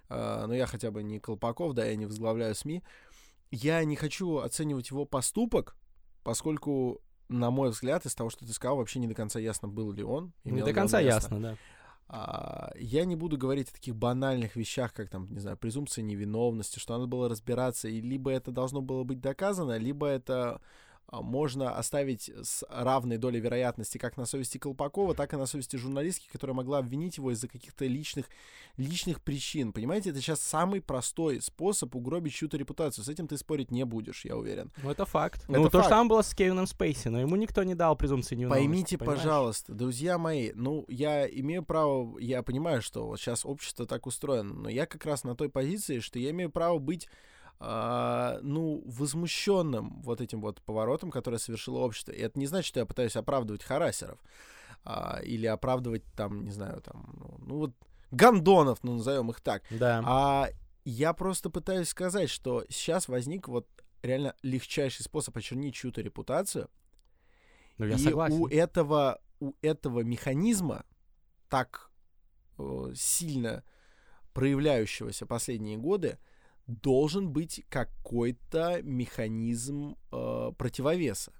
[0.09, 2.81] Э, но я хотя бы не Колпаков, да, я не возглавляю СМИ.
[3.51, 5.75] Я не хочу оценивать его поступок,
[6.23, 9.91] поскольку, на мой взгляд, из того, что ты сказал, вообще не до конца ясно, был
[9.91, 10.33] ли он.
[10.43, 11.15] Не до конца место.
[11.15, 11.57] ясно, да.
[12.13, 16.77] А, я не буду говорить о таких банальных вещах, как там, не знаю, презумпция невиновности,
[16.77, 20.61] что надо было разбираться, и либо это должно было быть доказано, либо это
[21.11, 26.29] можно оставить с равной долей вероятности как на совести Колпакова, так и на совести журналистки,
[26.31, 28.27] которая могла обвинить его из-за каких-то личных,
[28.77, 29.73] личных причин.
[29.73, 33.03] Понимаете, это сейчас самый простой способ угробить чью-то репутацию.
[33.03, 34.71] С этим ты спорить не будешь, я уверен.
[34.81, 35.43] Ну, это факт.
[35.43, 35.85] Это ну, то факт.
[35.85, 38.67] же самое было с Кевином Спейси, но ему никто не дал презумпции невиновности.
[38.67, 39.19] Поймите, понимаешь?
[39.21, 44.53] пожалуйста, друзья мои, ну, я имею право, я понимаю, что вот сейчас общество так устроено,
[44.53, 47.07] но я как раз на той позиции, что я имею право быть
[47.63, 52.11] а, ну, возмущенным вот этим вот поворотом, который совершило общество.
[52.11, 54.17] И это не значит, что я пытаюсь оправдывать харасеров
[54.83, 57.71] а, или оправдывать там, не знаю, там, ну, ну вот
[58.09, 59.61] гандонов, ну, назовем их так.
[59.69, 60.01] Да.
[60.03, 60.49] А
[60.85, 63.67] я просто пытаюсь сказать, что сейчас возник вот
[64.01, 66.67] реально легчайший способ очернить чью-то репутацию.
[67.77, 68.41] ну, я и согласен.
[68.41, 70.83] у этого, у этого механизма,
[71.47, 71.91] так
[72.57, 73.63] э, сильно
[74.33, 76.17] проявляющегося последние годы,
[76.81, 81.31] должен быть какой-то механизм э, противовеса.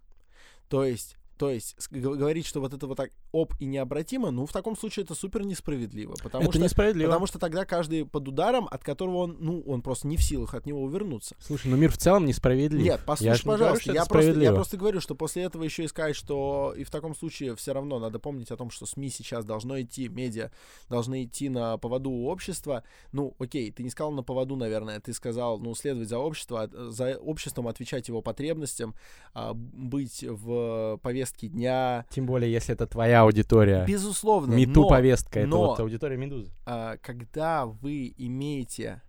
[0.70, 4.52] То есть, то есть говорить, что вот это вот так оп и необратимо, ну, в
[4.54, 6.14] таком случае это супер несправедливо.
[6.22, 7.08] Потому это что несправедливо.
[7.10, 10.54] Потому что тогда каждый под ударом, от которого он, ну, он просто не в силах
[10.54, 11.36] от него увернуться.
[11.40, 12.84] Слушай, ну мир в целом несправедлив.
[12.84, 15.84] Нет, Я послушай, говорю, пожалуйста, что я просто, я просто говорю, что после этого еще
[15.84, 19.10] и сказать, что и в таком случае все равно надо помнить о том, что СМИ
[19.10, 20.52] сейчас должно идти, медиа
[20.90, 22.84] должны идти на поводу общества.
[23.14, 26.94] Ну, окей, ты не сказал на поводу, наверное, ты сказал, ну, следовать за общество, от-
[26.94, 28.94] за обществом, отвечать его потребностям,
[29.34, 32.06] а, быть в повестке дня.
[32.10, 33.86] Тем более, если это твоя аудитория.
[33.86, 36.52] Безусловно, Мету но- повестка, это но- вот аудитория Медузы.
[36.66, 39.02] а, когда вы имеете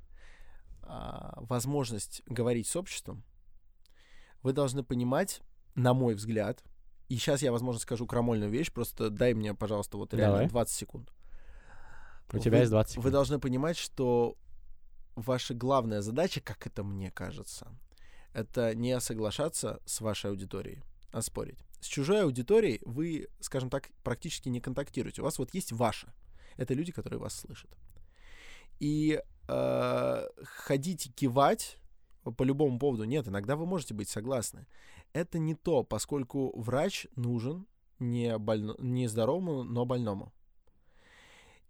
[0.83, 3.23] а, возможность говорить с обществом,
[4.43, 5.41] вы должны понимать,
[5.75, 6.63] на мой взгляд,
[7.09, 10.49] и сейчас я, возможно, скажу крамольную вещь, просто дай мне, пожалуйста, вот реально Давай.
[10.49, 11.13] 20 секунд.
[12.33, 13.13] У тебя Вы- есть 20 Вы секунд.
[13.13, 14.37] должны понимать, что
[15.15, 17.69] ваша главная задача, как это мне кажется,
[18.33, 20.83] это не соглашаться с вашей аудиторией,
[21.13, 21.59] а спорить.
[21.83, 25.21] С чужой аудиторией вы, скажем так, практически не контактируете.
[25.21, 26.15] У вас вот есть ваша.
[26.57, 27.71] Это люди, которые вас слышат.
[28.79, 31.79] И э, ходить и кивать
[32.23, 33.27] по любому поводу нет.
[33.27, 34.69] Иногда вы можете быть согласны.
[35.13, 37.67] Это не то, поскольку врач нужен
[37.99, 40.33] не, больно, не здоровому, но больному.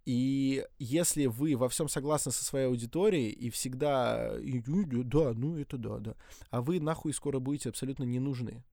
[0.05, 5.57] И если вы во всем согласны со своей аудиторией и всегда и, ну, да, ну
[5.57, 6.15] это да, да,
[6.51, 8.63] а вы нахуй скоро будете абсолютно не нужны.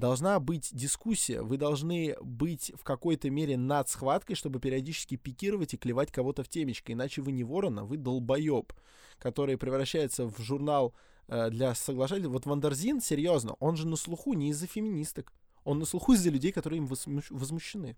[0.00, 5.76] Должна быть дискуссия, вы должны быть в какой-то мере над схваткой, чтобы периодически пикировать и
[5.76, 8.72] клевать кого-то в темечко, иначе вы не ворона, вы долбоеб,
[9.18, 10.94] который превращается в журнал
[11.28, 12.28] э, для соглашателей.
[12.28, 15.34] Вот Wonderzine, серьезно, он же на слуху не из-за феминисток,
[15.64, 17.94] он на слуху из-за людей, которые им возмущ- возмущены.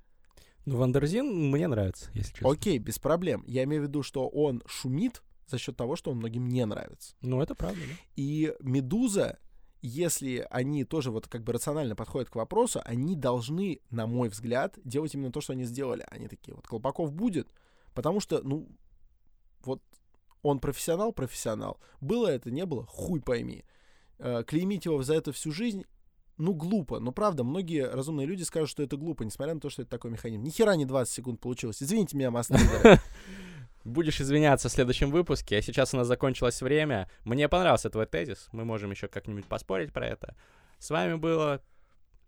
[0.64, 2.50] Ну, Wonderzine мне нравится, если честно.
[2.50, 3.44] Окей, без проблем.
[3.46, 7.14] Я имею в виду, что он шумит за счет того, что он многим не нравится.
[7.20, 7.94] Ну, это правда, да.
[8.16, 9.38] И Медуза,
[9.82, 14.78] если они тоже вот как бы рационально подходят к вопросу, они должны, на мой взгляд,
[14.84, 16.06] делать именно то, что они сделали.
[16.08, 17.48] Они такие, вот Колпаков будет,
[17.92, 18.68] потому что, ну,
[19.64, 19.82] вот
[20.42, 21.80] он профессионал, профессионал.
[22.00, 23.64] Было это, не было, хуй пойми.
[24.18, 25.84] Э, Клеймить его за это всю жизнь,
[26.38, 27.00] ну, глупо.
[27.00, 30.12] Но правда, многие разумные люди скажут, что это глупо, несмотря на то, что это такой
[30.12, 30.42] механизм.
[30.42, 31.82] Ни хера не 20 секунд получилось.
[31.82, 33.00] Извините меня, мастеры.
[33.84, 37.10] Будешь извиняться в следующем выпуске, а сейчас у нас закончилось время.
[37.24, 40.36] Мне понравился твой тезис, мы можем еще как-нибудь поспорить про это.
[40.78, 41.62] С вами было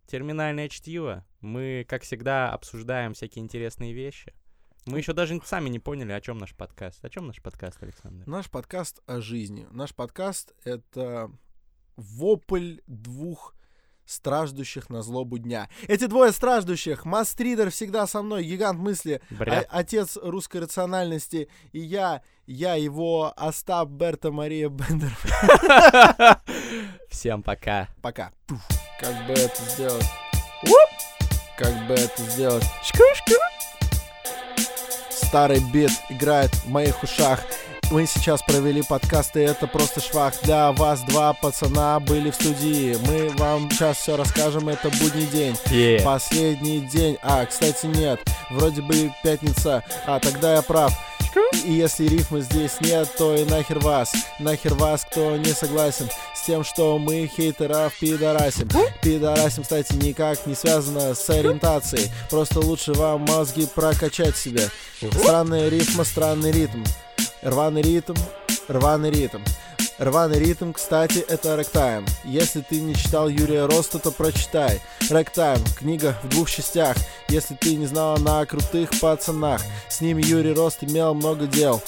[0.07, 1.25] Терминальное чтиво.
[1.41, 4.35] Мы, как всегда, обсуждаем всякие интересные вещи.
[4.87, 7.03] Мы еще даже сами не поняли, о чем наш подкаст.
[7.05, 8.27] О чем наш подкаст, Александр?
[8.27, 9.67] Наш подкаст о жизни.
[9.71, 11.31] Наш подкаст— это
[11.97, 13.55] вопль двух
[14.07, 15.69] страждущих на злобу дня.
[15.89, 22.23] Эти двое страждущих, Мастридер всегда со мной, гигант мысли, а- отец русской рациональности, и я,
[22.47, 25.17] я его Остап Берта Мария Бендер.
[27.11, 27.89] Всем пока.
[28.03, 28.31] Пока.
[29.01, 30.07] Как бы это сделать?
[31.57, 32.65] Как бы это сделать?
[35.11, 37.41] Старый бит играет в моих ушах.
[37.91, 40.35] Мы сейчас провели подкасты, это просто швах.
[40.43, 42.97] Для вас два пацана были в студии.
[43.07, 45.57] Мы вам сейчас все расскажем, это будний день.
[45.71, 46.01] Е.
[46.03, 47.19] Последний день.
[47.23, 48.21] А, кстати, нет.
[48.51, 49.85] Вроде бы пятница.
[50.07, 50.93] А, тогда я прав.
[51.65, 54.13] И если рифмы здесь нет, то и нахер вас.
[54.39, 58.69] Нахер вас, кто не согласен с тем, что мы хейтеров пидорасим.
[59.03, 62.11] Пидорасим, кстати, никак не связано с ориентацией.
[62.31, 64.69] Просто лучше вам мозги прокачать себе.
[65.13, 66.83] Странная рифма, странный ритм.
[67.45, 68.15] Рваный ритм,
[68.69, 69.43] рваный ритм.
[69.99, 72.07] Рваный ритм, кстати, это рэктайм.
[72.25, 74.81] Если ты не читал Юрия Роста, то прочитай.
[75.11, 76.97] Рэктайм, книга в двух частях.
[77.29, 81.83] Если ты не знал на крутых пацанах, с ними Юрий Рост имел много дел.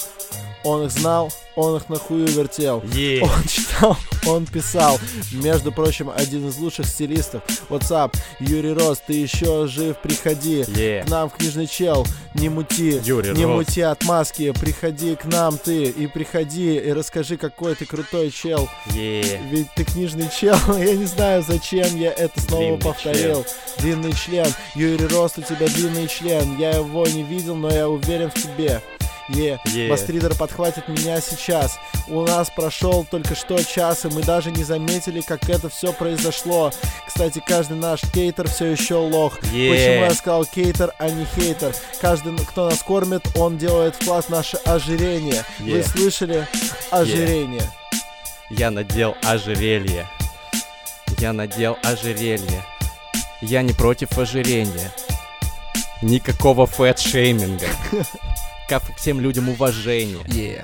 [0.67, 2.81] Он их знал, он их на хую вертел.
[2.81, 3.21] Yeah.
[3.21, 4.99] Он читал, он писал.
[5.31, 7.41] Между прочим, один из лучших стилистов.
[7.69, 10.63] WhatsApp, Юрий Рост, ты еще жив, приходи.
[10.63, 11.05] Yeah.
[11.05, 13.69] К нам в книжный чел, не мути, Юрий не Рост.
[13.69, 18.67] мути отмазки, приходи к нам ты и приходи и расскажи, какой ты крутой чел.
[18.87, 19.49] Yeah.
[19.49, 23.45] Ведь ты книжный чел, я не знаю, зачем я это снова Длинный повторил.
[23.77, 26.57] Длинный член, Юрий Рост, у тебя длинный член.
[26.57, 28.81] Я его не видел, но я уверен в тебе.
[29.29, 29.89] Е, Yeah.
[29.89, 31.77] Бастридер подхватит меня сейчас.
[32.07, 36.71] У нас прошел только что час, и мы даже не заметили, как это все произошло.
[37.07, 39.39] Кстати, каждый наш кейтер все еще лох.
[39.53, 39.69] Yeah.
[39.71, 41.75] Почему я сказал кейтер, а не хейтер?
[42.01, 45.43] Каждый, кто нас кормит, он делает вклад в наше ожирение.
[45.59, 45.83] Вы Yeah.
[45.89, 46.47] слышали?
[46.91, 47.63] Ожирение.
[48.49, 50.07] Я надел ожерелье.
[51.19, 52.63] Я надел ожерелье.
[53.41, 54.91] Я не против ожирения.
[56.01, 57.67] Никакого фэт-шейминга.
[58.69, 60.19] Ко всем людям уважение.
[60.27, 60.61] Yeah,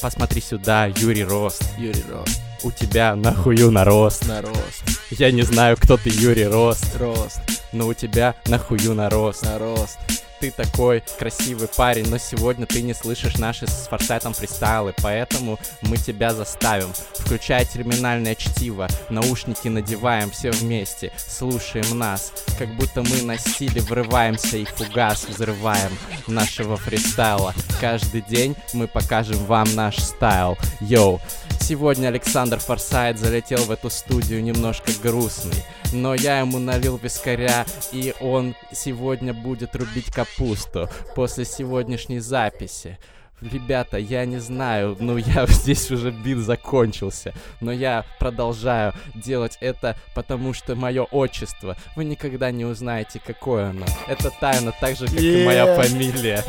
[0.00, 1.62] Посмотри сюда, Юрий Рост.
[1.78, 2.40] Юрий Рост.
[2.62, 4.26] У тебя нахую нарост.
[4.26, 4.82] На рост.
[5.10, 7.40] Я не знаю, кто ты, Юрий Рост, Рост.
[7.72, 9.42] но у тебя нахую нарост.
[9.44, 9.98] На рост.
[10.40, 15.96] Ты такой красивый парень, но сегодня ты не слышишь наши с Форсайтом фристайлы, поэтому мы
[15.96, 16.92] тебя заставим.
[17.14, 24.58] Включай терминальное чтиво, наушники надеваем все вместе, слушаем нас, как будто мы на стиле врываемся
[24.58, 25.96] и фугас взрываем
[26.26, 27.54] нашего фристайла.
[27.80, 30.58] Каждый день мы покажем вам наш style.
[30.80, 31.20] Yo,
[31.60, 38.14] сегодня Александр Форсайт залетел в эту студию немножко грустный, но я ему налил вискаря, и
[38.20, 42.98] он сегодня будет рубить капусту после сегодняшней записи.
[43.42, 49.96] Ребята, я не знаю, ну я здесь уже бит закончился, но я продолжаю делать это,
[50.14, 53.84] потому что мое отчество, вы никогда не узнаете, какое оно.
[54.06, 55.82] Это тайна, так же, как и моя Yeah.
[55.82, 56.44] фамилия.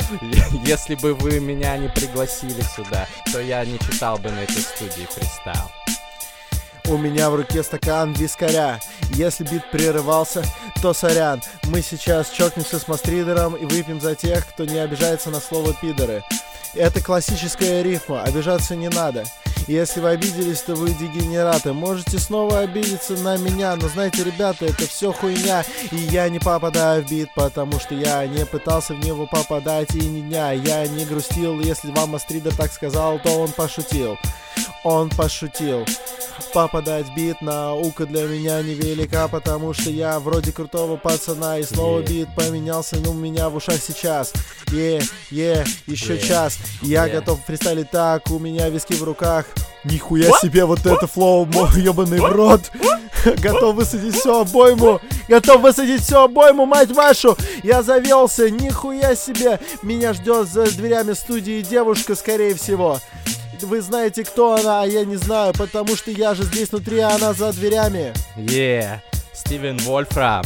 [0.64, 5.06] Если бы вы меня не пригласили сюда, то я не читал бы на этой студии
[5.10, 5.70] фристайл.
[6.88, 8.80] У меня в руке стакан вискаря.
[9.10, 10.42] Если бит прерывался,
[10.80, 11.42] то сорян.
[11.64, 16.22] Мы сейчас чокнемся с мастридером и выпьем за тех, кто не обижается на слово пидоры.
[16.74, 19.24] Это классическая рифма, обижаться не надо.
[19.68, 21.74] Если вы обиделись, то вы дегенераты.
[21.74, 25.62] Можете снова обидеться на меня, но знаете, ребята, это все хуйня.
[25.90, 30.00] И я не попадаю в бит, потому что я не пытался в него попадать и
[30.00, 30.52] ни дня.
[30.52, 34.16] Я не грустил, если вам Астридер так сказал, то он пошутил.
[34.88, 35.84] Он пошутил.
[36.54, 42.00] Попадать в бит наука для меня невелика, потому что я вроде крутого пацана, и снова
[42.00, 42.08] Yeah.
[42.08, 44.32] бит поменялся у меня в ушах сейчас.
[44.72, 46.26] Е, е, еще Yeah.
[46.26, 46.58] час.
[46.80, 47.10] Я Yeah.
[47.16, 49.44] готов фристайлить так, у меня виски в руках.
[49.84, 52.62] Нихуя себе вот это флоу, мой ебаный в рот.
[53.42, 55.00] Готов высадить все обойму.
[55.28, 57.36] Готов высадить все обойму, мать вашу.
[57.62, 59.60] Я завелся, нихуя себе.
[59.82, 63.00] Меня ждет за дверями студии девушка, скорее всего.
[63.62, 67.14] Вы знаете, кто она, а я не знаю, потому что я же здесь внутри, а
[67.14, 68.12] она за дверями.
[68.36, 70.44] Е, Стивен Вольфрам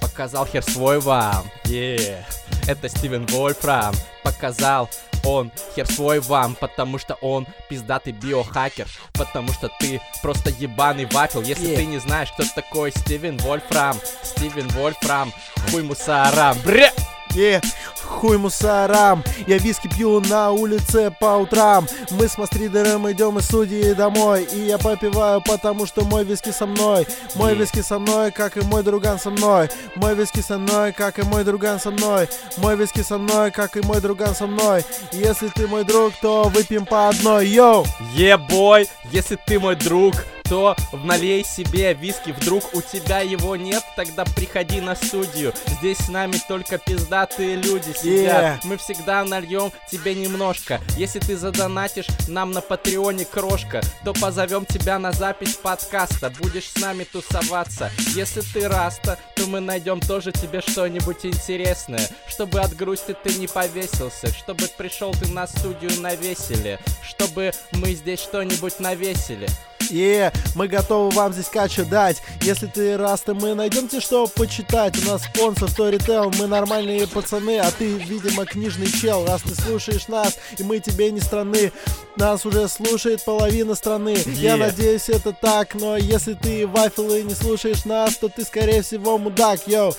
[0.00, 1.50] показал хер свой вам.
[1.66, 2.24] Е,
[2.66, 4.88] это Стивен Вольфрам показал
[5.24, 11.42] он хер свой вам, потому что он пиздатый биохакер, потому что ты просто ебаный вафел.
[11.42, 11.76] Если Yeah.
[11.76, 15.32] ты не знаешь, кто такой Стивен Вольфрам, Стивен Вольфрам,
[15.70, 16.92] хуй мусорам, бре!
[17.36, 17.60] Е,
[18.02, 21.86] хуй мусорам Я виски пью на улице по утрам.
[22.10, 26.64] Мы с Мастридером идем из студии домой И я попиваю, потому что мой виски со
[26.66, 27.06] мной.
[27.34, 29.68] Мой виски со мной, как и мой друган со мной.
[29.96, 32.28] Мой виски со мной, как и мой друган со мной.
[32.56, 34.82] Мой виски со мной, как и мой друган со мной.
[35.12, 37.46] Если ты мой друг, то выпьем по одной.
[37.46, 37.84] Йоу!
[38.14, 40.14] Ебой, если ты мой друг,
[40.48, 42.30] то налей себе виски.
[42.30, 45.52] Вдруг у тебя его нет, тогда приходи на студию.
[45.78, 48.36] Здесь с нами только пиздатые люди сидят.
[48.36, 48.58] Yeah.
[48.64, 50.80] Мы всегда нальем тебе немножко.
[50.96, 56.32] Если ты задонатишь нам на Патреоне крошка, то позовем тебя на запись подкаста.
[56.40, 57.90] Будешь с нами тусоваться.
[58.14, 62.08] Если ты раста, то мы найдем тоже тебе что-нибудь интересное.
[62.26, 64.32] Чтобы от грусти ты не повесился.
[64.32, 66.78] Чтобы пришел ты на студию на веселе.
[67.02, 69.48] Чтобы мы здесь что-нибудь навесили.
[69.90, 72.22] Yeah, мы готовы вам здесь кача дать.
[72.42, 74.96] Если ты раста, мы найдем тебе что почитать.
[75.04, 79.26] У нас спонсор Storytel, мы нормальные пацаны, а ты, видимо, книжный чел.
[79.26, 81.72] Раз ты слушаешь нас, и мы тебе не странны,
[82.16, 84.16] нас уже слушает половина страны.
[84.26, 84.56] Я Yeah.
[84.56, 89.18] надеюсь, это так, но если ты вафел и не слушаешь нас, то ты, скорее всего,
[89.18, 89.94] мудак, yo.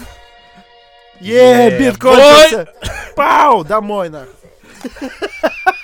[1.22, 2.12] Yeah, Yeah, бит бой!
[2.16, 2.68] кончился.
[3.16, 4.34] Пау, домой нахуй.